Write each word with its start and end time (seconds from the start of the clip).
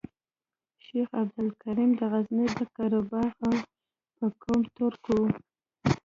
شیخ 0.85 1.09
عبدالکریم 1.21 1.91
د 1.99 2.01
غزني 2.11 2.47
د 2.57 2.59
قره 2.75 3.01
باغ 3.09 3.31
او 3.45 3.53
په 4.17 4.25
قوم 4.41 4.61
ترک 4.75 5.03
وو. 5.13 5.25